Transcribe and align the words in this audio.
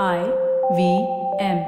I 0.00 0.20
V 0.76 0.82
M. 1.38 1.58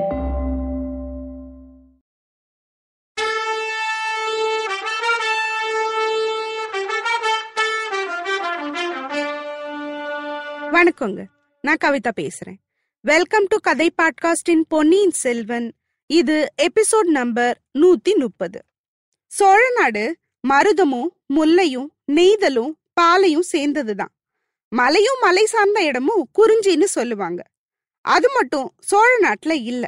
வணக்கங்க. 10.72 11.24
நான் 11.60 11.76
கவிதா 11.84 12.12
பேசுறேன். 12.16 12.58
வெல்கம் 13.00 13.44
டு 13.48 13.56
கதை 13.56 13.92
பாட்காஸ்டின் 14.02 14.64
பொன்னியின் 14.68 15.10
செல்வன் 15.10 15.72
இது 16.06 16.52
எபிசோட் 16.62 17.10
நம்பர் 17.10 17.58
நூத்தி 17.78 18.14
முப்பது 18.16 18.62
சோழ 19.26 19.70
நாடு 19.70 20.16
மருதமும் 20.48 21.08
முல்லையும் 21.34 21.88
நெய்தலும் 22.12 22.72
பாலையும் 22.92 23.50
சேர்ந்ததுதான். 23.52 24.14
மலையும் 24.68 25.18
மலை 25.20 25.46
சார்ந்த 25.46 25.84
இடமும் 25.84 26.30
குறிஞ்சின்னு 26.38 26.84
சொல்லுவாங்க. 26.84 27.42
அது 28.04 28.28
மட்டும் 28.34 28.68
சோழ 28.80 29.10
நாட்டுல 29.24 29.52
இல்ல. 29.64 29.84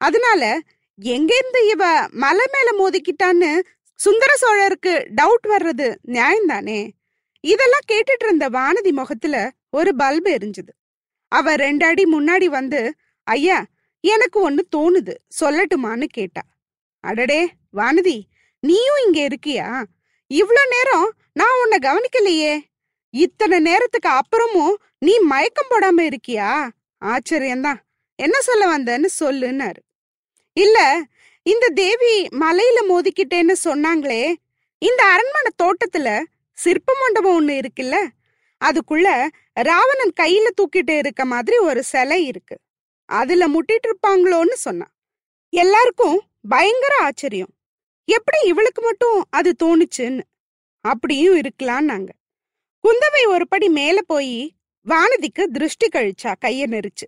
அதனால 0.00 0.42
எங்கேருந்து 0.98 1.60
இவ 1.72 1.84
மலை 2.16 2.46
மேல 2.54 2.68
மோதிக்கிட்டான்னு 2.80 3.50
சுந்தர 4.00 4.30
சோழருக்கு 4.42 4.92
டவுட் 5.14 5.46
வர்றது 5.52 5.86
நியாயம்தானே? 6.08 6.80
இதெல்லாம் 7.44 7.88
கேட்டுட்டு 7.92 8.24
இருந்த 8.26 8.46
வானதி 8.50 8.92
முகத்துல 8.92 9.36
ஒரு 9.70 9.90
பல்பு 9.94 10.30
எரிஞ்சுது. 10.30 10.72
அவ 11.32 11.54
ரெண்டு 11.56 11.84
அடி 11.86 12.04
முன்னாடி 12.06 12.46
வந்து 12.50 12.80
ஐயா 13.26 13.58
எனக்கு 14.04 14.38
ஒன்னு 14.40 14.62
தோணுது 14.76 15.14
சொல்லட்டுமான்னு 15.40 16.06
கேட்டா. 16.12 16.42
அடடே 17.04 17.40
வானதி 17.72 18.16
நீயும் 18.62 19.00
இங்க 19.06 19.18
இருக்கியா? 19.28 19.68
இவ்ளோ 20.30 20.62
நேரம் 20.66 21.08
நான் 21.32 21.58
உன்னை 21.62 21.78
கவனிக்கலையே. 21.80 22.54
இத்தனை 23.14 23.58
நேரத்துக்கு 23.60 24.10
அப்புறமும் 24.12 24.74
நீ 24.98 25.14
மயக்கம் 25.24 25.70
போடாம 25.70 25.98
இருக்கியா? 26.10 26.50
ஆச்சரியம்தான் 27.04 27.80
என்ன 28.18 28.40
சொல்ல 28.40 28.64
வந்தன்னு 28.72 29.08
சொல்லுன்னாரு. 29.20 29.80
இல்ல 30.52 30.78
இந்த 31.42 31.68
தேவி 31.68 32.14
மலையில 32.26 32.78
மோதிக்கிட்டேன்னு 32.88 33.54
சொன்னாங்களே 33.64 34.34
இந்த 34.78 35.00
அரண்மனை 35.04 35.50
தோட்டத்துல 35.62 36.08
சிற்ப 36.52 36.92
மண்டபம் 37.00 37.36
ஒண்ணு 37.38 37.52
இருக்குல்ல 37.52 37.96
அதுக்குள்ள 38.64 39.08
ராவணன் 39.52 40.12
கையில 40.20 40.46
தூக்கிட்டு 40.56 40.98
இருக்க 40.98 41.24
மாதிரி 41.24 41.56
ஒரு 41.58 41.82
சிலை 41.82 42.26
இருக்கு. 42.26 42.56
அதுல 43.08 43.48
முட்டிட்டு 43.48 43.86
இருப்பாங்களோன்னு 43.86 44.52
சொன்னான். 44.52 44.92
எல்லாருக்கும் 45.52 46.22
பயங்கர 46.48 46.94
ஆச்சரியம். 47.00 47.52
எப்படி 48.08 48.38
இவளுக்கு 48.46 48.82
மட்டும் 48.82 49.24
அது 49.30 49.50
தோணுச்சுன்னு? 49.64 50.24
அப்படியும் 50.84 51.40
இருக்கலான்னாங்க 51.40 52.08
குந்தவை 52.84 53.22
ஒரு 53.26 53.48
படி 53.48 53.68
மேல 53.68 54.02
போய் 54.02 54.52
வானதிக்கு 54.86 55.42
திருஷ்டி 55.46 55.86
கழிச்சா 55.88 56.30
கைய 56.44 56.62
நெரிச்சு. 56.66 57.06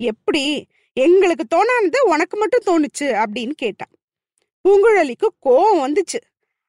எப்படி? 0.00 0.66
எங்களுக்கு 0.96 1.44
தோணானது 1.54 1.98
உனக்கு 2.04 2.36
மட்டும் 2.36 2.66
தோணுச்சு 2.66 3.06
அப்படின்னு 3.22 3.54
கேட்டான். 3.56 3.92
பூங்குழலிக்கு 4.64 5.28
கோவம் 5.46 5.82
வந்துச்சு. 5.84 6.18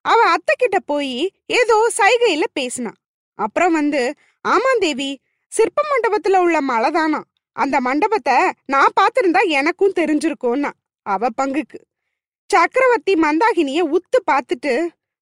அவ 0.05 0.20
அத்தை 0.30 0.53
கிட்ட 0.58 0.80
போய் 0.80 1.16
ஏதோ 1.45 1.77
சைகையில 1.97 2.45
பேசினான் 2.53 3.00
அப்புறம் 3.39 3.73
வந்து 3.73 4.02
ஆமா 4.45 4.72
தேவி 4.80 5.09
சிற்ப 5.52 5.81
மண்டபத்துல 5.92 6.38
உள்ள 6.38 6.58
மலைதானா 6.61 7.22
அந்த 7.55 7.75
மண்டபத்தை 7.81 8.36
நான் 8.66 8.95
பார்த்திருந்தா 9.00 9.42
எனக்கும் 9.50 9.97
தெரிஞ்சிருக்கும்னா. 10.00 10.72
அவ 11.05 11.27
பங்குக்கு. 11.38 11.80
சக்கரவர்த்தி 12.50 13.14
மந்தாகினிய 13.14 13.80
உத்து 13.95 14.20
பார்த்துட்டு 14.31 14.73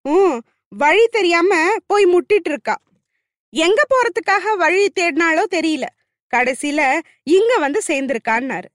ம் 0.05 0.38
வழி 0.72 1.05
தெரியாம 1.08 1.52
போய் 1.88 2.05
முட்டிட்டு 2.05 2.50
இருக்கா. 2.53 2.75
எங்க 3.50 3.84
போறதுக்காக 3.94 4.56
வழி 4.56 4.92
தேடினாலோ 5.00 5.44
தெரியல. 5.56 5.86
கடைசியில 6.34 7.00
இங்க 7.23 7.58
வந்து 7.58 7.81
சேர்ந்திருக்கான்னாரு. 7.88 8.66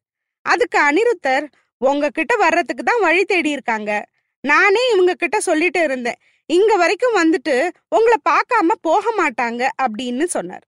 அதுக்கு 0.40 0.78
அனிருத்தர் 0.80 1.46
உங்ககிட்ட 1.76 2.36
வர்றதுக்கு 2.36 2.82
தான் 2.82 3.00
வழி 3.00 3.24
தேடி 3.24 3.50
இருக்காங்க 3.50 4.08
நானே 4.40 4.90
இவங்க 4.92 5.14
கிட்ட 5.14 5.40
சொல்லிட்டு 5.40 5.82
இருந்தேன். 5.82 6.18
இங்க 6.46 6.76
வரைக்கும் 6.76 7.16
வந்துட்டு 7.16 7.70
உங்களை 7.88 8.16
பார்க்காம 8.30 8.72
போக 8.80 9.12
மாட்டாங்க 9.18 9.68
அப்படின்னு 9.82 10.24
சொன்னார். 10.24 10.64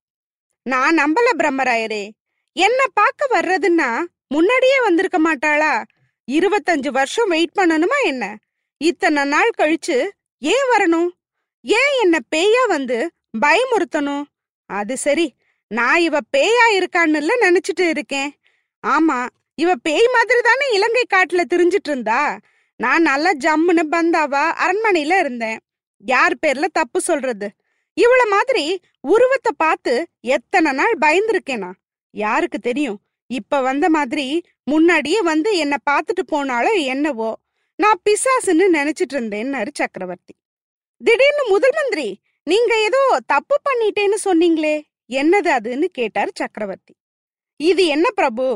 நான் 0.63 0.99
நம்பல 0.99 1.29
பிரம்மராயரே. 1.37 2.11
என்ன 2.53 2.87
பார்க்க 2.93 3.41
வர்றதுன்னா 3.41 4.03
முன்னாடியே 4.29 4.81
வந்திருக்க 4.81 5.19
மாட்டாளா? 5.19 5.83
இருபத்தஞ்சு 6.29 6.89
வருஷம் 6.89 7.29
வெயிட் 7.29 7.59
பண்ணணுமா 7.61 7.99
என்ன? 8.05 8.37
இத்தனை 8.77 9.25
நாள் 9.25 9.51
கழிச்சு 9.59 10.09
ஏன் 10.39 10.69
வரணும்? 10.77 11.09
ஏன் 11.61 11.93
என்ன 12.03 12.19
பேயா 12.37 12.67
வந்து 12.67 13.14
பயமுறுத்தணும். 13.39 14.25
அது 14.71 14.97
சரி. 14.97 15.35
நான் 15.67 16.01
இவ 16.01 16.19
பேயா 16.37 16.67
இருக்கான்னுல 16.73 17.33
நினைச்சிட்டு 17.41 17.89
இருக்கேன். 17.89 18.31
ஆமா 18.87 19.29
இவ 19.55 19.75
பேய் 19.75 20.07
மாதிரி 20.13 20.41
தானே 20.41 20.67
இலங்கை 20.73 21.03
காட்டுல 21.15 21.43
திரிஞ்சிட்டு 21.55 21.91
இருந்தா? 21.91 22.39
நான் 22.77 23.03
நல்லா 23.03 23.33
ஜம்முன்னு 23.35 23.83
பந்தாவா 23.91 24.45
அரண்மனையில 24.65 25.19
இருந்தேன். 25.19 25.59
யார் 25.97 26.35
பேர்ல 26.47 26.65
தப்பு 26.73 27.01
சொல்றது? 27.01 27.49
இவள 28.01 28.31
மாதிரி 28.31 28.81
உருவத்தை 29.01 29.53
பார்த்து 29.57 30.07
எத்தனை 30.21 30.73
நாள் 30.73 30.95
பயந்துருக்கேனா? 31.01 31.73
யாருக்கு 32.11 32.59
தெரியும்? 32.59 33.01
இப்ப 33.27 33.61
வந்த 33.61 33.89
மாதிரி 33.89 34.45
முன்னாடியே 34.65 35.23
வந்து 35.23 35.57
என்ன 35.57 35.77
பார்த்துட்டு 35.91 36.23
போனாலோ 36.33 36.85
என்னவோ? 36.85 37.39
நான் 37.77 38.01
பிசாசுன்னு 38.11 38.67
நினைச்சிட்டு 38.73 39.15
இருந்தேன்னாரு 39.15 39.69
சக்கரவர்த்தி. 39.73 40.35
திடீர்னு 40.97 41.49
முதல் 41.49 41.75
மந்திரி 41.75 42.21
நீங்க 42.47 42.73
ஏதோ 42.79 43.01
தப்பு 43.27 43.57
பண்ணிட்டேன்னு 43.67 44.17
சொன்னீங்களே 44.25 44.75
என்னது 45.11 45.51
அதுன்னு 45.59 45.87
கேட்டாரு 45.99 46.31
சக்கரவர்த்தி. 46.35 46.93
இது 47.61 47.83
என்ன 47.87 48.07
பிரபு? 48.11 48.47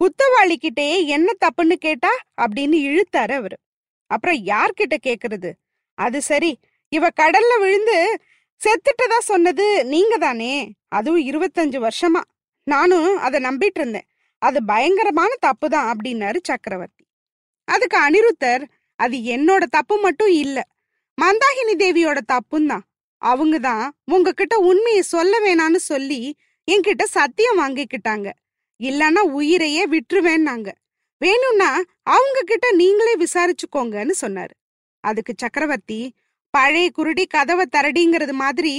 குத்தவாளி 0.00 0.56
கிட்டேயே 0.56 0.96
என்ன 1.06 1.28
தப்புன்னு 1.44 1.76
கேட்டா? 1.86 2.10
அப்படின்னு 2.42 2.76
இழுத்தாரு 2.88 3.34
அவரு. 3.40 3.56
அப்புறம் 4.10 4.38
யார்கிட்ட 4.46 4.96
கேக்குறது? 5.08 5.50
அது 5.98 6.18
சரி 6.22 6.50
இவ 6.92 7.08
கடல்ல 7.20 7.52
விழுந்து 7.58 7.96
செத்துட்டதா 8.60 9.18
சொன்னது 9.30 9.66
நீங்க 9.84 10.16
தானே 10.16 10.52
அதுவும் 10.88 11.24
இருபத்தஞ்சு 11.30 11.78
வருஷமா. 11.86 12.22
நானும் 12.66 13.10
அதை 13.18 13.38
நம்பிட்டு 13.40 13.80
இருந்தேன் 13.80 14.08
அது 14.42 14.58
பயங்கரமான 14.64 15.32
தப்பு 15.40 15.66
தான் 15.68 15.88
அப்படின்னாரு 15.92 16.38
சக்கரவர்த்தி. 16.50 17.04
அதுக்கு 17.68 17.98
அனிருத்தர் 18.06 18.64
அது 19.00 19.16
என்னோட 19.34 19.64
தப்பு 19.70 19.94
மட்டும் 19.98 20.32
இல்ல 20.42 20.58
மந்தாகினி 21.18 21.74
தேவியோட 21.84 22.18
தப்பும் 22.34 22.66
தான் 22.66 22.84
அவங்க 23.26 23.58
தான் 23.58 23.84
உங்ககிட்ட 24.04 24.56
உண்மையை 24.70 25.02
சொல்ல 25.14 25.34
வேணான்னு 25.44 25.80
சொல்லி 25.90 26.20
என்கிட்ட 26.68 27.04
சத்தியம் 27.16 27.60
வாங்கிக்கிட்டாங்க. 27.60 28.28
இல்லனா 28.80 29.22
உயிரையே 29.38 29.84
விட்டுருவேன்னாங்க. 29.92 30.68
வேணும்னா 31.22 31.70
அவங்க 32.14 32.38
கிட்ட 32.44 32.66
நீங்களே 32.72 33.14
விசாரிச்சுக்கோங்கன்னு 33.16 34.14
சொன்னாரு. 34.20 34.54
அதுக்கு 35.04 35.32
சக்கரவர்த்தி 35.36 36.00
பழைய 36.54 36.88
குருடி 36.98 37.24
கதவை 37.28 37.64
தரடிங்கிறது 37.76 38.34
மாதிரி 38.42 38.74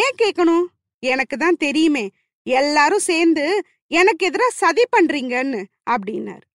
ஏன் 0.00 0.16
கேட்கணும் 0.22 0.66
எனக்கு 1.02 1.36
தான் 1.36 1.56
தெரியுமே. 1.56 2.04
எல்லாரும் 2.46 3.06
சேர்ந்து 3.10 3.46
எனக்கு 3.90 4.24
எதிரா 4.28 4.48
சதி 4.62 4.84
பண்றீங்கன்னு 4.92 5.60
அப்படின்னாரு. 5.90 6.46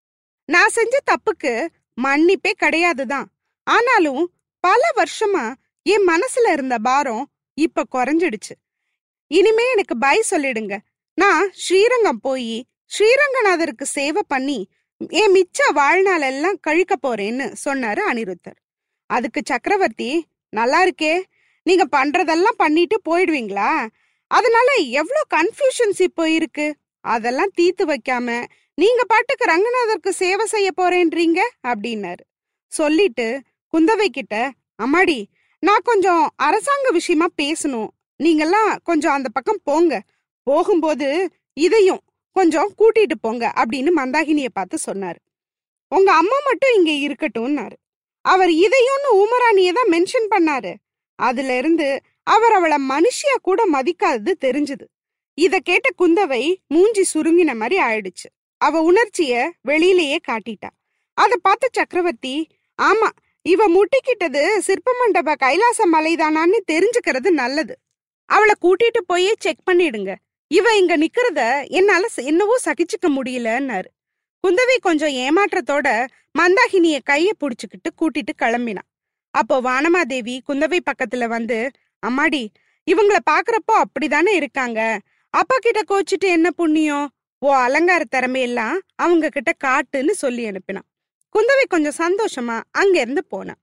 நான் 0.49 0.75
செஞ்ச 0.77 0.95
தப்புக்கு 1.11 1.53
மன்னிப்பே 1.97 2.51
கிடையாதுதான். 2.59 3.27
ஆனாலும் 3.67 4.23
பல 4.63 4.81
வருஷமா 4.95 5.45
என் 5.91 6.05
மனசுல 6.07 6.51
இருந்த 6.51 6.75
பாரம் 6.87 7.25
இப்ப 7.57 7.83
குறைஞ்சிடுச்சு. 7.95 8.55
இனிமே 9.31 9.65
எனக்கு 9.71 9.95
பை 9.97 10.17
சொல்லிடுங்க. 10.31 10.75
நான் 11.17 11.51
ஸ்ரீரங்கம் 11.63 12.21
போய் 12.27 12.53
ஸ்ரீரங்கநாதருக்கு 12.91 13.85
சேவை 13.95 14.21
பண்ணி 14.27 14.59
என் 15.21 15.33
மிச்ச 15.35 15.59
வாழ்நாள் 15.73 16.25
எல்லாம் 16.31 16.57
கழிக்க 16.59 16.93
போறேன்னு 17.05 17.45
சொன்னாரு 17.65 18.01
அனிருத்தர். 18.11 18.57
அதுக்கு 19.09 19.41
சக்கரவர்த்தி 19.45 20.11
நல்லா 20.49 20.79
இருக்கே. 20.85 21.13
நீங்க 21.67 21.85
பண்றதெல்லாம் 21.95 22.61
பண்ணிட்டு 22.63 22.97
போயிடுவீங்களா? 23.07 23.71
அதனால 24.31 24.69
எவ்வளோ 24.99 25.21
கன்ஃபியூஷன்ஸ் 25.35 26.01
இப்போ 26.07 26.25
இருக்கு? 26.29 26.67
அதெல்லாம் 27.05 27.55
தீர்த்து 27.55 27.83
வைக்காம 27.85 28.29
நீங்க 28.81 29.01
பாட்டுக்கு 29.07 29.45
ரங்கநாதருக்கு 29.45 30.11
சேவை 30.13 30.45
செய்ய 30.45 30.69
போறேன்றீங்க? 30.81 31.39
அப்படின்னாரு. 31.67 32.23
சொல்லிட்டு 32.71 33.27
குந்தவை 33.73 34.07
கிட்ட 34.09 34.35
அம்மாடி 34.83 35.19
நான் 35.59 35.83
கொஞ்சம் 35.83 36.29
அரசாங்க 36.35 36.91
விஷயமா 36.91 37.25
பேசணும். 37.41 37.87
நீங்கெல்லாம் 38.23 38.77
கொஞ்சம் 38.83 39.11
அந்த 39.11 39.29
பக்கம் 39.29 39.61
போங்க. 39.63 40.01
போகும்போது 40.43 41.29
இதையும் 41.53 42.01
கொஞ்சம் 42.31 42.73
கூட்டிட்டு 42.77 43.15
போங்க 43.21 43.53
அப்படின்னு 43.55 43.91
மந்தாகினிய 43.95 44.47
பார்த்து 44.53 44.77
சொன்னாரு. 44.85 45.19
உங்க 45.89 46.13
அம்மா 46.13 46.37
மட்டும் 46.45 46.75
இங்க 46.75 46.91
இருக்கட்டும்னாரு. 47.07 47.77
அவர் 48.21 48.49
இதையும்னு 48.49 49.09
ஊமராணிய 49.13 49.71
தான் 49.73 49.91
மென்ஷன் 49.91 50.27
பண்ணாரு. 50.29 50.75
அதுல 51.15 51.57
இருந்து 51.57 52.01
அவர் 52.23 52.51
அவளை 52.51 52.77
மனுஷியா 52.89 53.35
கூட 53.41 53.61
மதிக்காதது 53.71 54.33
தெரிஞ்சது. 54.41 54.85
இத 55.37 55.59
கேட்ட 55.59 55.89
குந்தவை 55.97 56.55
மூஞ்சி 56.67 57.03
சுருங்கின 57.13 57.55
மாதிரி 57.55 57.81
ஆயிடுச்சு. 57.81 58.29
அவ 58.57 58.91
உணர்ச்சிய 58.91 59.49
வெளியிலேயே 59.67 60.17
காட்டிட்டா. 60.27 60.69
அத 61.13 61.37
பார்த்த 61.37 61.69
சக்கரவர்த்தி 61.71 62.47
ஆமா 62.81 63.09
இவ 63.51 63.65
முட்டிக்கிட்டது 63.75 64.41
சிற்ப 64.57 64.93
மண்டப 64.99 65.35
கைலாச 65.43 65.79
மலைதானான்னு 65.93 66.57
தெரிஞ்சுக்கிறது 66.71 67.29
நல்லது. 67.41 67.73
அவளை 68.29 68.53
கூட்டிட்டு 68.63 69.01
போய் 69.05 69.27
செக் 69.39 69.67
பண்ணிடுங்க. 69.69 70.11
இவ 70.51 70.73
இங்க 70.77 70.93
நிக்கிறத 70.97 71.41
என்னால 71.79 72.07
என்னவோ 72.31 72.55
சகிச்சுக்க 72.65 73.07
முடியலன்னாரு. 73.07 73.89
குந்தவை 74.43 74.77
கொஞ்சம் 74.87 75.13
ஏமாற்றத்தோட 75.25 75.87
மந்தாகினிய 76.39 76.97
கைய 77.09 77.29
புடிச்சுக்கிட்டு 77.41 77.89
கூட்டிட்டு 78.01 78.33
கிளம்பினான் 78.41 78.87
அப்போ 79.33 79.55
வானமாதேவி 79.61 80.35
குந்தவை 80.47 80.79
பக்கத்துல 80.89 81.25
வந்து 81.35 81.57
அம்மாடி 82.03 82.43
இவங்கள 82.87 83.17
பாக்குறப்போ 83.31 83.73
அப்படிதானே 83.83 84.33
இருக்காங்க. 84.39 84.79
அப்பா 85.33 85.55
கிட்ட 85.57 85.81
கோச்சிட்டு 85.91 86.27
என்ன 86.35 86.47
புண்ணியம்? 86.51 87.07
ஓ 87.41 87.49
அலங்கார 87.65 88.03
திறமையெல்லாம் 88.15 88.77
அவங்க 89.03 89.29
கிட்ட 89.29 89.51
காட்டுன்னு 89.65 90.13
சொல்லி 90.23 90.43
அனுப்பினான் 90.49 90.87
குந்தவை 91.35 91.65
கொஞ்சம் 91.69 91.99
சந்தோஷமா 92.03 92.57
அங்க 92.71 92.95
இருந்து 92.99 93.23
போனான் 93.25 93.61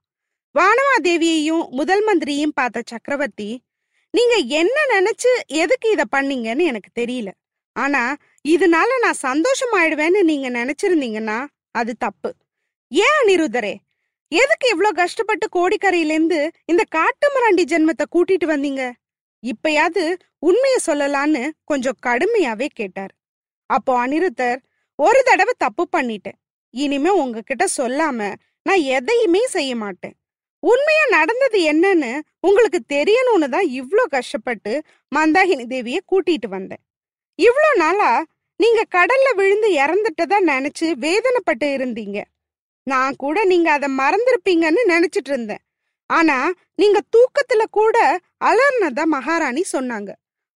வானமாதேவியையும் 0.54 1.64
முதல் 1.70 2.02
மந்திரியும் 2.04 2.54
பார்த்த 2.54 2.82
சக்கரவர்த்தி 2.86 3.48
நீங்க 4.14 4.34
என்ன 4.60 4.76
நினைச்சு 4.92 5.30
எதுக்கு 5.62 5.86
இத 5.90 6.02
பண்ணீங்கன்னு 6.12 6.64
எனக்கு 6.64 6.90
தெரியல. 7.00 7.30
ஆனா 7.76 8.02
இதனால 8.44 8.90
நான் 9.04 9.22
சந்தோஷமாயிடுவேன்னு 9.22 10.20
நீங்க 10.22 10.48
நினைச்சிருந்தீங்கன்னா 10.50 11.38
அது 11.72 11.92
தப்பு. 11.96 12.30
ஏன் 12.92 13.16
அனிருதரே 13.20 13.74
எதுக்கு 14.32 14.66
இவ்ளோ 14.74 14.90
கஷ்டப்பட்டு 14.92 15.46
கோடிக்கரையிலேருந்து 15.56 16.38
இந்த 16.64 16.82
காட்டு 16.88 17.26
மிராண்டி 17.34 17.64
ஜென்மத்தை 17.72 18.06
கூட்டிட்டு 18.10 18.46
வந்தீங்க? 18.52 18.82
இப்பயாவது 19.42 20.04
உண்மைய 20.42 20.76
சொல்லலான்னு 20.86 21.42
கொஞ்சம் 21.64 21.98
கடுமையாவே 22.02 22.68
கேட்டார். 22.74 23.12
அப்போ 23.70 23.92
அனிருத்தர் 24.04 24.58
ஒரு 24.98 25.20
தடவை 25.24 25.54
தப்பு 25.58 25.84
பண்ணிட்டேன். 25.92 26.38
இனிமே 26.74 27.10
உங்ககிட்ட 27.22 27.64
சொல்லாம 27.76 28.18
நான் 28.66 28.82
எதையுமே 28.96 29.42
செய்ய 29.48 29.72
மாட்டேன். 29.76 30.14
உண்மையா 30.62 31.04
நடந்தது 31.10 31.58
என்னன்னு 31.72 32.12
உங்களுக்கு 32.40 32.80
தெரியணும்னு 32.88 33.48
தான் 33.48 33.68
இவ்ளோ 33.80 34.04
கஷ்டப்பட்டு 34.08 34.72
மந்தாகினி 35.12 35.64
தேவிய 35.66 35.98
கூட்டிட்டு 36.12 36.48
வந்தேன். 36.48 36.82
இவ்ளோ 37.38 37.70
நாளா 37.82 38.10
நீங்க 38.60 38.80
கடல்ல 38.90 39.28
விழுந்து 39.36 39.68
இறந்துட்டதா 39.82 40.38
நினைச்சு 40.52 40.86
வேதனைப்பட்டு 41.04 41.68
இருந்தீங்க. 41.76 42.18
நான் 42.86 43.14
கூட 43.16 43.38
நீங்க 43.44 43.68
அதை 43.72 43.88
மறந்திருப்பீங்கன்னு 43.98 44.82
நினைச்சிட்டு 44.86 45.30
இருந்தேன். 45.32 45.62
ஆனா 46.10 46.38
நீங்க 46.78 46.98
தூக்கத்துல 47.14 47.62
கூட 47.70 47.96
அலர்னதா 48.40 49.04
மகாராணி 49.14 49.64
சொன்னாங்க. 49.72 50.10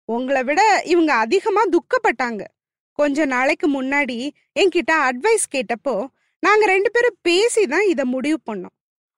உங்களை 0.10 0.42
விட 0.44 0.62
இவங்க 0.86 1.12
அதிகமா 1.18 1.64
துக்கப்பட்டாங்க. 1.74 2.42
கொஞ்ச 3.00 3.26
நாளைக்கு 3.26 3.68
முன்னாடி 3.78 4.18
என்கிட்ட 4.60 4.94
அட்வைஸ் 5.08 5.46
கேட்டப்போ 5.56 5.96
நாங்க 6.44 6.64
ரெண்டு 6.66 6.90
பேரும் 6.92 7.18
பேசி 7.22 7.64
தான் 7.68 7.86
இத 7.88 8.02
முடிவு 8.06 8.40
பண்ணோம். 8.50 8.76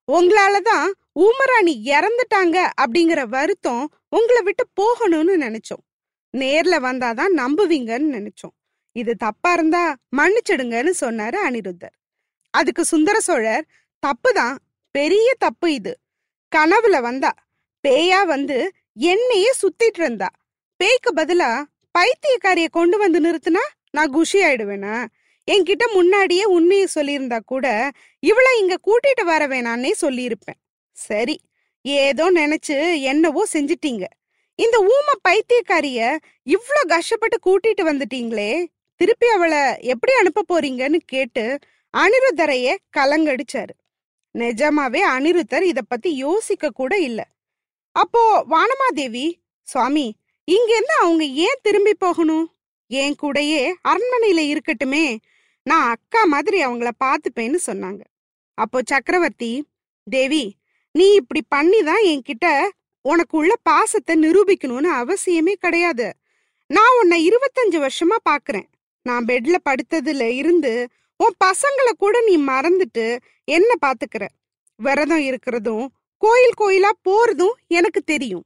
உங்களால 0.07 0.55
தான் 0.61 0.87
ஊமராணி 1.23 1.73
இறந்துட்டாங்க 1.95 2.57
அப்படிங்கிற 2.81 3.21
வருத்தம் 3.35 3.83
உங்களை 4.09 4.41
விட்டு 4.41 4.63
போகணும்னு 4.79 5.35
நினைச்சோம். 5.45 5.83
நேர்ல 6.33 6.75
வந்தாதான் 6.87 7.33
நம்புவீங்கன்னு 7.41 8.09
நினைச்சோம். 8.17 8.55
இது 8.95 9.13
தப்பா 9.15 9.51
இருந்தா 9.53 9.83
மன்னிச்சிடுங்கன்னு 10.17 10.93
சொன்னாரு 11.03 11.37
அனிருத்தர். 11.47 11.95
அதுக்கு 12.53 12.83
சுந்தர 12.85 13.17
சோழர் 13.19 13.65
தப்புதான் 14.03 14.55
பெரிய 14.95 15.29
தப்பு 15.37 15.67
இது. 15.73 15.93
கனவுல 16.51 16.97
வந்தா 17.01 17.31
பேயா 17.83 18.21
வந்து 18.25 18.57
என்னையே 19.11 19.51
சுத்திட்டு 19.61 20.01
இருந்தா. 20.03 20.29
பேய்க்கு 20.79 21.11
பதிலா 21.15 21.51
பைத்தியக்காரிய 21.95 22.67
கொண்டு 22.69 22.97
வந்து 22.97 23.19
நிறுத்துனா 23.19 23.63
நான் 23.89 24.11
குஷி 24.11 24.39
ஆயிடுவேனா? 24.43 24.95
என்கிட்ட 25.47 25.85
முன்னாடியே 25.93 26.43
உண்மையை 26.47 26.87
சொல்லியிருந்தா 26.95 27.39
கூட 27.45 27.67
இவளை 28.23 28.51
இங்க 28.59 28.75
கூட்டிட்டு 28.87 29.23
வர 29.23 29.43
வேணான்னே 29.47 29.91
சொல்லியிருப்பேன். 30.01 30.59
சரி 30.97 31.35
ஏதோ 31.85 32.25
நினைச்சு 32.31 32.77
என்னவோ 33.03 33.41
செஞ்சிட்டீங்க. 33.53 34.05
இந்த 34.59 34.77
ஊம 34.93 35.09
பைத்தியக்காரிய 35.27 35.99
இவ்ளோ 36.47 36.81
கஷ்டப்பட்டு 36.87 37.37
கூட்டிட்டு 37.47 37.83
வந்துட்டீங்களே 37.83 38.51
திருப்பி 39.01 39.27
அவளை 39.27 39.61
எப்படி 39.83 40.13
அனுப்ப 40.13 40.45
போறீங்கன்னு 40.51 40.99
கேட்டு 41.05 41.43
அனிருத்தரைய 41.93 42.69
கலங்கடிச்சாரு. 42.97 43.73
நிஜமாவே 44.35 45.01
அனிருத்தர் 45.15 45.63
இத 45.63 45.81
பத்தி 45.81 46.09
யோசிக்க 46.17 46.69
கூட 46.71 46.93
இல்ல. 46.99 47.19
அப்போ 47.95 48.21
வானமாதேவி 48.49 49.27
சுவாமி 49.67 50.07
இங்கிருந்து 50.53 50.95
அவங்க 51.01 51.23
ஏன் 51.45 51.61
திரும்பி 51.61 51.93
போகணும்? 51.93 52.45
என் 52.87 53.15
கூடயே 53.21 53.61
அரண்மனையில 53.91 54.41
இருக்கட்டுமே. 54.51 55.05
நான் 55.63 55.89
அக்கா 55.89 56.21
மாதிரி 56.23 56.57
அவங்கள 56.65 56.89
பாத்துப்பேன்னு 57.03 57.59
சொன்னாங்க. 57.67 58.01
அப்போ 58.57 58.79
சக்கரவர்த்தி 58.85 59.51
தேவி 60.07 60.43
நீ 60.91 61.07
இப்படி 61.13 61.41
பண்ணி 61.47 61.79
தான் 61.83 62.03
என்கிட்ட 62.11 62.47
உனக்கு 63.05 63.35
உள்ள 63.37 63.53
பாசத்தை 63.63 64.13
நிரூபிக்கணும்னு 64.23 64.89
அவசியமே 65.01 65.53
கிடையாது. 65.65 66.07
நான் 66.69 66.97
உன்னை 67.01 67.17
இருபத்தஞ்சு 67.29 67.77
வருஷமா 67.85 68.17
பாக்குறேன் 68.29 68.67
நான் 69.05 69.25
பெட்ல 69.25 69.57
படுத்ததுல 69.69 70.25
இருந்து 70.41 70.73
உன் 71.19 71.35
பசங்களை 71.45 71.93
கூட 71.97 72.15
நீ 72.27 72.35
மறந்துட்டு 72.51 73.05
என்ன 73.47 73.71
பாத்துக்கிற 73.85 74.25
விரதம் 74.79 75.23
இருக்கிறதும் 75.29 75.85
கோயில் 76.21 76.59
கோயிலா 76.61 76.91
போறதும் 77.07 77.55
எனக்கு 77.67 78.01
தெரியும். 78.03 78.45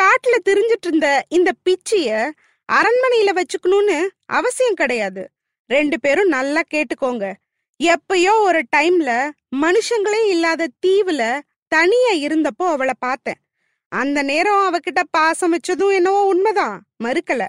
காட்டுல 0.00 0.36
தெரிஞ்சிட்டு 0.48 0.86
இருந்த 0.86 1.26
இந்த 1.28 1.50
பிச்சிய 1.64 2.30
அரண்மனையில 2.68 3.30
வச்சுக்கணும்னு 3.38 3.98
அவசியம் 4.26 4.74
கிடையாது. 4.74 5.30
ரெண்டு 5.66 6.00
பேரும் 6.00 6.28
நல்லா 6.28 6.62
கேட்டுக்கோங்க. 6.74 7.32
எப்பயோ 7.80 8.32
ஒரு 8.38 8.62
டைம்ல 8.76 9.30
மனுஷங்களே 9.56 10.28
இல்லாத 10.28 10.68
தீவுல 10.86 11.40
தனியா 11.68 12.12
இருந்தப்போ 12.12 12.64
அவளை 12.66 12.94
பார்த்தேன். 12.98 13.40
அந்த 13.88 14.22
நேரம் 14.22 14.64
அவகிட்ட 14.68 15.02
பாசம் 15.10 15.52
வச்சதும் 15.54 15.94
என்னவோ 15.94 16.20
உண்மைதான் 16.24 16.76
மறுக்கல. 17.04 17.42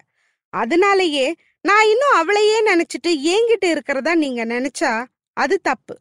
அதனாலயே 0.53 1.33
நான் 1.61 1.87
இன்னும் 1.87 2.15
அவளையே 2.15 2.59
நினைச்சிட்டு 2.65 3.11
ஏங்கிட்டு 3.33 3.67
இருக்கிறதா 3.69 4.15
நீங்க 4.15 4.45
நினைச்சா 4.45 5.03
அது 5.33 5.59
தப்பு. 5.61 5.95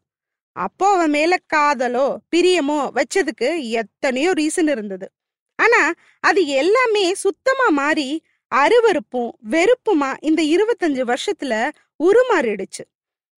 அப்போ 0.52 0.86
அவ 0.92 1.06
மேல 1.06 1.36
காதலோ 1.54 2.16
பிரியமோ 2.36 2.78
வச்சதுக்கு 2.94 3.48
எத்தனையோ 3.62 4.30
ரீசன் 4.32 4.70
இருந்தது. 4.70 5.06
ஆனா 5.60 5.82
அது 6.24 6.40
எல்லாமே 6.60 7.04
சுத்தமா 7.16 7.66
மாறி 7.72 8.08
அருவருப்பும் 8.52 9.32
வெறுப்புமா 9.50 10.10
இந்த 10.20 10.40
இருபத்தஞ்சு 10.54 11.02
வருஷத்துல 11.04 11.52
உருமாறிடுச்சு. 12.00 12.82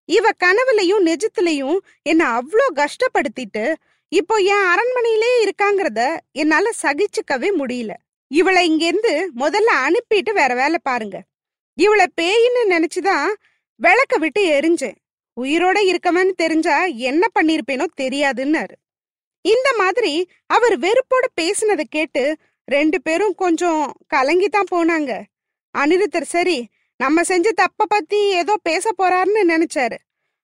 இவ 0.09 0.31
கனவுலையும் 0.45 1.05
நிஜத்திலையும் 1.07 1.79
என்ன 2.03 2.23
அவ்ளோ 2.39 2.67
கஷ்டப்படுத்திட்டு 2.77 3.65
இப்போ 4.13 4.37
என் 4.55 4.67
அரண்மனையிலே 4.73 5.31
இருக்காங்கிறத 5.45 6.01
என்னால 6.33 6.67
சகிச்சுக்கவே 6.83 7.51
முடியல. 7.59 7.93
இவளை 8.31 8.63
இங்கேருந்து 8.71 9.13
முதல்ல 9.37 9.71
அனுப்பிட்டு 9.87 10.33
வேற 10.33 10.53
வேலை 10.55 10.79
பாருங்க. 10.83 11.17
இவளை 11.79 12.07
பேயின்னு 12.21 12.63
நினைச்சுதான் 12.75 13.29
விளக்க 13.81 14.17
விட்டு 14.17 14.43
எரிஞ்சேன். 14.57 14.99
உயிரோட 15.37 15.79
இருக்கவன்னு 15.91 16.35
தெரிஞ்சா 16.37 16.77
என்ன 17.11 17.25
பண்ணிருப்பேனோ 17.37 17.87
தெரியாதுன்னாரு. 17.97 18.75
இந்த 19.43 19.69
மாதிரி 19.79 20.13
அவர் 20.47 20.75
வெறுப்போட 20.79 21.25
பேசினதை 21.41 21.85
கேட்டு 21.89 22.37
ரெண்டு 22.69 23.03
பேரும் 23.03 23.35
கொஞ்சம் 23.35 23.83
கலங்கி 24.07 24.49
தான் 24.49 24.71
போனாங்க. 24.71 25.13
அனிருத்தர் 25.75 26.33
சரி 26.35 26.59
நம்ம 26.97 27.23
செஞ்ச 27.23 27.53
தப்ப 27.53 27.87
பத்தி 27.87 28.19
ஏதோ 28.31 28.55
பேச 28.63 28.93
போறாருன்னு 28.99 29.43
நினைச்சாரு. 29.49 29.97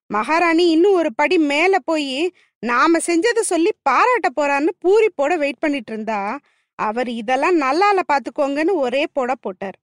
மகாராணி 0.06 0.70
இன்னும் 0.70 0.92
ஒரு 0.92 1.10
படி 1.14 1.38
மேல 1.38 1.78
போய் 1.78 2.32
நாம 2.58 2.98
செஞ்சதை 3.06 3.40
சொல்லி 3.40 3.70
பாராட்ட 3.82 4.28
போறான்னு 4.36 4.72
பூரிப்போட 4.84 5.32
வெயிட் 5.36 5.58
பண்ணிட்டு 5.58 5.92
இருந்தா 5.92 6.38
அவர் 6.78 7.08
இதெல்லாம் 7.08 7.60
நல்லால 7.60 7.98
பாத்துக்கோங்கன்னு 8.12 8.74
ஒரே 8.74 9.06
போட 9.12 9.34
போட்டார். 9.34 9.76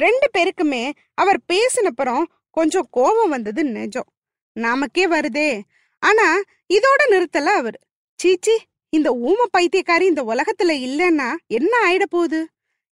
ரெண்டு 0.00 0.26
பேருக்குமே 0.38 0.84
அவர் 1.14 1.38
பேசினப்புறம் 1.52 2.22
கொஞ்சம் 2.50 2.88
கோபம் 2.90 3.28
வந்தது 3.28 3.64
நிஜம். 3.64 4.08
நமக்கே 4.52 5.06
வருதே. 5.06 5.60
ஆனா 6.02 6.26
இதோட 6.68 7.00
நிறுத்தல 7.10 7.52
அவர். 7.60 7.78
சீச்சி 8.20 8.54
இந்த 8.92 9.08
ஊம 9.24 9.40
பைத்தியக்காரி 9.52 10.04
இந்த 10.08 10.22
உலகத்துல 10.24 10.72
இல்லைன்னா 10.86 11.28
என்ன 11.50 11.72
ஆயிட 11.86 12.04
போகுது? 12.06 12.40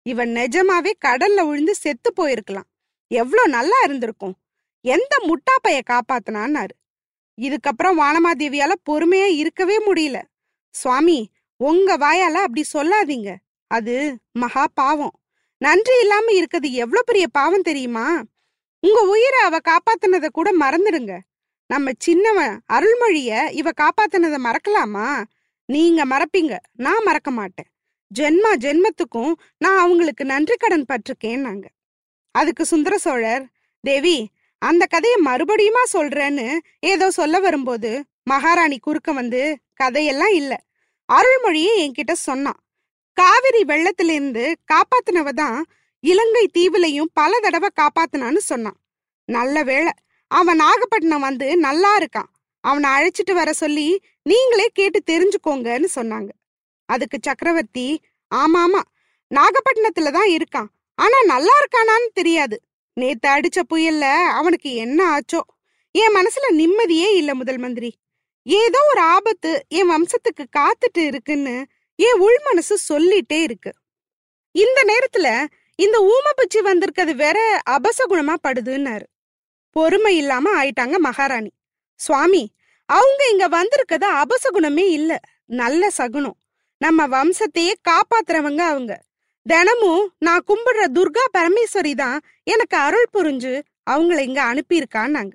இவன் 0.05 0.31
நிஜமாவே 0.37 0.91
கடல்ல 1.05 1.39
விழுந்து 1.47 1.73
செத்து 1.75 2.09
போயிருக்கலாம். 2.17 2.67
எவ்ளோ 3.11 3.43
நல்லா 3.47 3.79
இருந்திருக்கும். 3.83 4.35
எந்த 4.85 5.13
முட்டாப்பைய 5.27 5.79
காப்பாத்தினான்னாரு. 5.91 6.73
இதுக்கப்புறம் 7.37 7.99
வானமாதேவியால 8.01 8.73
பொறுமையா 8.89 9.27
இருக்கவே 9.41 9.77
முடியல. 9.87 10.17
சுவாமி 10.75 11.19
உங்க 11.59 11.97
வாயால 11.97 12.41
அப்படி 12.45 12.63
சொல்லாதீங்க. 12.73 13.29
அது 13.71 13.95
மகா 14.39 14.65
பாவம். 14.75 15.15
நன்றி 15.61 15.95
இல்லாம 16.01 16.27
இருக்கிறது 16.33 16.69
எவ்வளவு 16.83 17.09
பெரிய 17.09 17.25
பாவம் 17.31 17.67
தெரியுமா? 17.69 18.07
உங்க 18.83 18.99
உயிரை 19.13 19.39
அவ 19.45 19.57
காப்பாத்தினதை 19.65 20.29
கூட 20.31 20.49
மறந்துடுங்க. 20.61 21.13
நம்ம 21.69 21.91
சின்னவன் 21.97 22.61
அருள்மொழிய 22.73 23.51
இவ 23.51 23.69
காப்பாத்தினதை 23.81 24.37
மறக்கலாமா? 24.43 25.23
நீங்க 25.65 26.05
மறப்பீங்க. 26.05 26.53
நான் 26.75 27.03
மறக்க 27.03 27.31
மாட்டேன். 27.31 27.69
ஜென்மா 28.19 28.51
ஜென்மத்துக்கும் 28.59 29.33
நான் 29.57 29.77
அவங்களுக்கு 29.77 30.25
நன்றி 30.25 30.55
கடன் 30.55 30.85
பட்டிருக்கேன்னாங்க. 30.89 31.65
அதுக்கு 32.31 32.65
சுந்தர 32.65 32.97
சோழர் 32.97 33.45
தேவி 33.83 34.29
அந்த 34.61 34.85
கதையை 34.85 35.19
மறுபடியுமா 35.25 35.83
சொல்றேன்னு 35.93 36.47
ஏதோ 36.79 37.11
சொல்ல 37.11 37.39
வரும்போது 37.39 37.91
மகாராணி 38.23 38.79
குறுக்க 38.79 39.11
வந்து 39.11 39.41
கதையெல்லாம் 39.73 40.33
இல்ல. 40.33 40.53
அருள்மொழியை 41.09 41.75
என்கிட்ட 41.77 42.11
சொன்னான். 42.11 42.59
காவிரி 43.13 43.63
வெள்ளத்திலிருந்து 43.63 44.55
காப்பாத்தினவ 44.73 45.29
தான் 45.33 45.59
இலங்கை 46.03 46.49
தீவுலையும் 46.53 47.13
பல 47.13 47.39
தடவை 47.39 47.69
காப்பாத்தினான்னு 47.75 48.41
சொன்னான். 48.51 48.79
நல்ல 49.29 49.63
வேளை 49.63 49.91
அவன் 50.31 50.55
நாகப்பட்டினம் 50.55 51.25
வந்து 51.27 51.57
நல்லா 51.57 51.91
இருக்கான். 51.97 52.29
அவனை 52.63 52.87
அழைச்சிட்டு 52.89 53.33
வர 53.33 53.53
சொல்லி 53.53 53.87
நீங்களே 54.23 54.67
கேட்டு 54.73 54.99
தெரிஞ்சுக்கோங்கன்னு 55.11 55.87
சொன்னாங்க. 55.95 56.29
அதுக்கு 56.89 57.17
சக்கரவர்த்தி 57.21 58.01
ஆமா 58.31 58.59
ஆமா 58.65 58.81
நாகப்பட்டினத்துல 59.31 60.11
தான் 60.11 60.29
இருக்கான். 60.29 60.69
ஆனா 60.97 61.17
நல்லா 61.23 61.53
இருக்கானான்னு 61.61 62.09
தெரியாது. 62.13 62.57
நேத்து 62.97 63.27
அடிச்ச 63.29 63.59
புயல்ல 63.69 64.05
அவனுக்கு 64.39 64.73
என்ன 64.75 64.99
ஆச்சோ? 65.15 65.41
என் 65.95 66.15
மனசுல 66.15 66.47
நிம்மதியே 66.51 67.09
இல்ல 67.15 67.35
முதல் 67.35 67.57
மந்திரி. 67.57 67.91
ஏதோ 68.45 68.79
ஒரு 68.91 69.01
ஆபத்து 69.01 69.51
என் 69.69 69.91
வம்சத்துக்கு 69.91 70.43
காத்துட்டு 70.57 71.01
இருக்குன்னு 71.05 71.55
என் 71.99 72.19
உள் 72.19 72.39
மனசு 72.45 72.75
சொல்லிட்டே 72.89 73.39
இருக்கு. 73.41 73.71
இந்த 74.55 74.79
நேரத்துல 74.91 75.27
இந்த 75.75 75.97
ஊமபுச்சி 76.11 76.59
வந்திருக்கிறது 76.61 77.15
வேற 77.15 77.39
அபசகுணமா 77.69 78.35
படுதுன்னாரு. 78.47 79.07
பொறுமை 79.75 80.17
இல்லாம 80.17 80.63
ஆயிட்டாங்க 80.63 80.97
மகாராணி. 80.97 81.51
சுவாமி 81.99 82.43
அவங்க 82.89 83.21
இங்க 83.31 83.47
வந்திருக்கிறது 83.47 84.07
அபசகுணமே 84.13 84.85
இல்ல. 84.89 85.11
நல்ல 85.45 85.89
சகுனம். 85.89 86.37
நம்ம 86.77 87.07
வம்சத்தையே 87.07 87.73
காப்பாத்துறவங்க 87.89 88.57
அவங்க. 88.57 88.93
தினமும் 89.45 90.13
நான் 90.19 90.45
கும்பிடுற 90.47 90.83
துர்கா 90.93 91.23
பரமேஸ்வரி 91.37 91.93
தான் 91.95 92.19
எனக்கு 92.43 92.77
அருள் 92.77 93.09
புரிஞ்சு 93.13 93.61
அவங்கள 93.89 94.19
இங்க 94.19 94.41
அனுப்பியிருக்கான்னாங்க. 94.43 95.33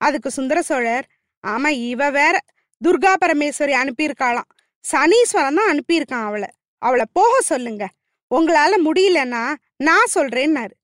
அதுக்கு 0.00 0.30
சுந்தர 0.30 0.62
சோழர் 0.62 1.06
ஆமா 1.44 1.68
இவ 1.68 2.10
வேற 2.10 2.36
துர்கா 2.84 3.12
பரமேஸ்வரி 3.24 3.74
அனுப்பியிருக்காளாம். 3.74 4.48
சனீஸ்வரன் 4.92 5.58
தான் 5.58 5.70
அனுப்பியிருக்கான் 5.72 6.24
அவளை. 6.24 6.48
அவளை 6.78 7.04
போக 7.12 7.40
சொல்லுங்க. 7.40 7.84
உங்களால 8.30 8.74
முடியலன்னா 8.84 9.54
நான் 9.76 10.12
சொல்றேன்னாரு. 10.14 10.74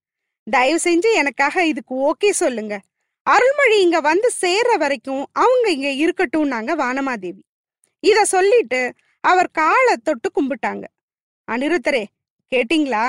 தயவு 0.46 0.78
செஞ்சு 0.84 1.11
எனக்காக 1.12 1.64
இதுக்கு 1.66 1.94
ஓகே 2.11 2.30
சொல்லுங்க. 2.32 2.75
அருள்மொழி 3.26 3.80
இங்க 3.80 4.00
வந்து 4.00 4.28
சேர்ற 4.40 4.72
வரைக்கும் 4.78 5.25
அவங்க 5.32 5.70
இங்க 5.70 5.90
இருக்கட்டும் 5.94 6.46
நாங்க 6.46 6.75
வானமாதேவி. 6.76 7.42
இத 8.02 8.25
சொல்லிட்டு 8.25 8.80
அவர் 9.25 9.50
காலை 9.50 9.94
தொட்டு 10.04 10.28
கும்பிட்டாங்க. 10.30 10.84
அனிருத்தரே 11.49 12.04
கேட்டிங்களா? 12.52 13.06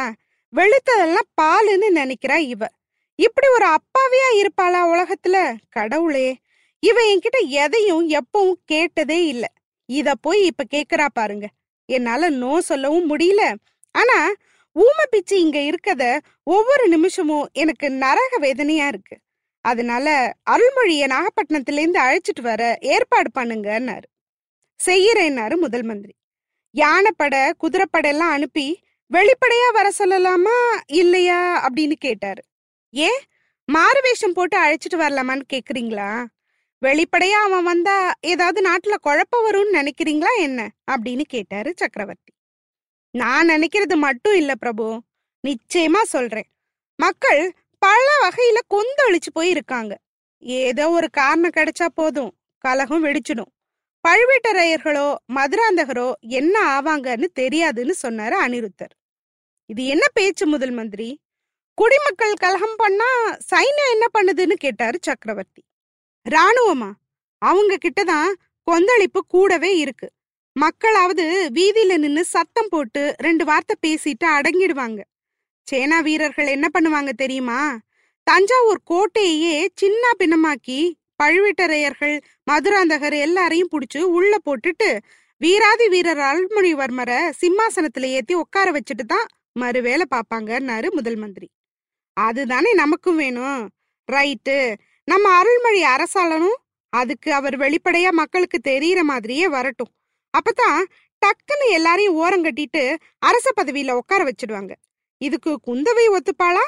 வெளுத்ததெல்லாம் 0.54 1.30
பாலுன்னு 1.42 1.90
நினைக்கிறா 1.92 2.38
இவ. 2.54 2.62
இப்படி 3.20 3.48
ஒரு 3.48 3.68
அப்பாவியா 3.70 4.30
இருப்பாளா 4.42 4.82
உலகத்துல? 4.94 5.38
கடவுளே. 5.70 6.28
இவ 6.84 6.98
என்கிட்ட 7.12 7.40
எதையும் 7.64 8.10
எப்பவும் 8.12 8.60
கேட்டதே 8.66 9.26
இல்ல. 9.26 9.46
இத 9.90 10.16
போய் 10.16 10.42
இப்ப 10.46 10.66
கேக்குறா 10.72 11.08
பாருங்க. 11.14 11.46
என்னால 11.90 12.30
நோ 12.34 12.62
சொல்லவும் 12.62 13.10
முடியல. 13.12 13.44
ஆனா 13.96 14.18
ஊமை 14.74 15.06
பிச்சு 15.10 15.40
இங்க 15.40 15.60
இருக்கத 15.60 16.20
ஒவ்வொரு 16.44 16.88
நிமிஷமும் 16.88 17.50
எனக்கு 17.54 17.90
நரக 17.90 18.38
வேதனையா 18.40 18.88
இருக்கு. 18.88 19.18
அதனால 19.66 20.34
அருள்மொழிய 20.50 21.04
நாகப்பட்டினத்துல 21.08 21.80
இருந்து 21.80 22.02
அழைச்சிட்டு 22.02 22.42
வர 22.42 22.78
ஏற்பாடு 22.82 23.30
பண்ணுங்கன்னாரு. 23.36 24.08
செய்யறேன்னாரு 24.86 25.56
முதல் 25.56 25.84
மந்திரி. 25.84 26.14
யானைப்படை 26.72 27.54
குதிரைப்படையெல்லாம் 27.62 28.34
அனுப்பி 28.38 28.80
வெளிப்படையா 29.12 29.70
வர 29.74 29.92
சொல்லலாமா 30.00 30.58
இல்லையா 30.88 31.68
அப்படின்னு 31.68 31.92
கேட்டாரு. 31.92 32.44
ஏன் 32.90 33.22
மாறுவேஷம் 33.68 34.34
போட்டு 34.34 34.58
அழைச்சிட்டு 34.60 34.96
வரலாமான்னு 34.96 35.42
கேக்குறீங்களா? 35.54 36.26
வெளிப்படையா 36.82 37.40
அவன் 37.48 37.64
வந்தா 37.64 38.14
ஏதாவது 38.22 38.62
நாட்டுல 38.70 38.96
குழப்பம் 39.02 39.46
வரும்னு 39.48 39.74
நினைக்கிறீங்களா 39.74 40.32
என்ன? 40.38 40.70
அப்படின்னு 40.92 41.22
கேட்டாரு 41.22 41.74
சக்கரவர்த்தி. 41.76 42.33
நான் 43.16 43.50
நினைக்கிறது 43.50 43.96
மட்டும் 43.96 44.36
இல்ல 44.36 44.56
பிரபு. 44.56 45.02
நிச்சயமா 45.48 46.02
சொல்றேன். 46.02 46.48
மக்கள் 47.00 47.54
பல 47.78 48.06
வகையில 48.24 48.60
கொந்தளிச்சு 48.70 49.32
போய் 49.34 49.50
இருக்காங்க. 49.50 50.00
ஏதோ 50.40 50.90
ஒரு 50.90 51.10
காரணம் 51.10 51.54
கிடைச்சா 51.56 51.86
போதும். 51.94 52.32
கலகம் 52.58 53.04
வெடிச்சிடும். 53.06 53.52
பழுவேட்டரையர்களோ 54.08 55.16
மதுராந்தகரோ 55.36 56.08
என்ன 56.20 56.82
ஆவாங்கன்னு 56.82 57.28
தெரியாதுன்னு 57.40 57.94
சொன்னாரு 58.02 58.36
அனிருத்தர். 58.46 58.94
இது 59.66 59.86
என்ன 59.86 60.06
பேச்சு 60.14 60.48
முதல் 60.48 60.72
மந்திரி? 60.72 61.10
குடிமக்கள் 61.74 62.34
கலகம் 62.34 62.76
பண்ணா 62.78 63.12
சைன்யம் 63.54 63.92
என்ன 63.92 64.06
பண்ணுதுன்னு 64.14 64.54
கேட்டாரு 64.54 64.98
சக்கரவர்த்தி. 65.02 65.64
ராணுவமா 66.30 66.92
அவங்க 67.42 67.78
கிட்டதான் 67.78 68.32
கொந்தளிப்பு 68.64 69.26
கூடவே 69.28 69.78
இருக்கு. 69.78 70.10
மக்களாவது 70.56 71.26
வீதியில 71.54 71.98
நின்னு 71.98 72.24
சத்தம் 72.26 72.70
போட்டு 72.70 73.16
ரெண்டு 73.18 73.46
வார்த்தை 73.46 73.76
பேசிட்டு 73.86 74.26
அடங்கிடுவாங்க. 74.26 75.00
சேனா 75.68 76.00
வீரர்கள் 76.00 76.48
என்ன 76.48 76.68
பண்ணுவாங்க 76.74 77.10
தெரியுமா? 77.10 77.78
தஞ்சாவூர் 78.24 78.82
கோட்டையே 78.92 79.68
சின்ன 79.76 80.12
பின்னமாக்கி 80.20 80.92
பழுவேட்டரையர்கள் 81.24 82.16
மதுராந்தகர் 82.52 83.16
எல்லாரையும் 83.18 83.72
புடிச்சு 83.72 84.02
உள்ள 84.18 84.38
போட்டுட்டு 84.46 85.00
வீராதி 85.38 85.88
வீரர் 85.88 86.22
அருள்மொழிவர்மரை 86.30 87.20
சிம்மாசனத்துல 87.42 88.10
ஏத்தி 88.18 88.34
உட்கார 88.34 88.68
வச்சுட்டு 88.72 89.06
தான் 89.06 89.28
மறுவேளை 89.60 90.06
பாப்பாங்கன்னாரு 90.16 90.88
முதல் 90.90 91.16
மந்திரி. 91.16 91.48
அதுதானே 92.18 92.74
நமக்கும் 92.74 93.16
வேணும். 93.16 93.70
ரைட்டு. 94.12 94.76
நம்ம 95.08 95.26
அருள்மொழி 95.40 95.84
அரசாளனும் 95.96 96.60
அதுக்கு 96.94 97.34
அவர் 97.34 97.56
வெளிப்படையா 97.58 98.10
மக்களுக்கு 98.10 98.60
தெரியற 98.64 99.02
மாதிரியே 99.02 99.48
வரட்டும். 99.48 99.92
அப்பதான் 100.38 100.84
டக்குன்னு 101.26 101.70
எல்லாரையும் 101.70 102.14
ஓரம் 102.14 102.44
கட்டிட்டு 102.44 102.96
அரச 103.20 103.52
பதவியில 103.62 103.92
உட்கார 103.92 104.24
வச்சிடுவாங்க. 104.24 104.72
இதுக்கு 105.18 105.60
குந்தவை 105.68 106.06
ஒத்துப்பாளா? 106.10 106.66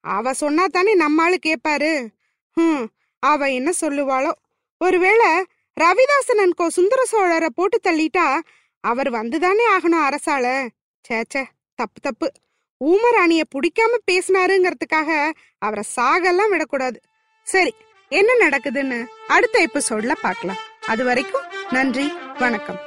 அவ 0.00 0.32
சொன்னா 0.32 0.66
தானே 0.66 0.96
நம்மாளு 0.96 1.36
கேப்பாரு. 1.46 2.08
ஹம் 2.52 2.88
அவ 3.18 3.50
என்ன 3.50 3.72
சொல்லுவாளோ? 3.80 4.32
ஒருவேளை 4.78 5.44
ரவிதாசன் 5.80 6.50
கோ 6.56 6.70
சுந்தர 6.70 7.04
சோழரை 7.12 7.46
போட்டு 7.46 7.80
தள்ளிட்டா 7.82 8.40
அவர் 8.80 9.10
வந்துதானே 9.10 9.66
ஆகணும் 9.78 10.08
அரசால? 10.08 10.68
சேச்சே 11.08 11.44
தப்பு 11.74 12.00
தப்பு. 12.00 12.32
ஊமராணிய 12.84 13.42
பிடிக்காம 13.54 13.94
பேசினாருங்கிறதுக்காக 14.10 15.30
அவரை 15.58 15.84
சாகெல்லாம் 15.96 16.48
விடக்கூடாது. 16.48 17.00
சரி 17.42 17.74
என்ன 18.08 18.48
நடக்குதுன்னு 18.48 19.06
அடுத்த 19.28 19.66
எபிசோட்ல 19.66 20.12
பார்க்கலாம் 20.22 20.56
அது 20.86 21.04
வரைக்கும் 21.04 21.42
நன்றி 21.70 22.12
வணக்கம். 22.38 22.85